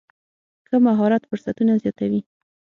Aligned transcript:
ښه 0.67 0.77
مهارت 0.87 1.23
فرصتونه 1.29 1.73
زیاتوي. 1.83 2.21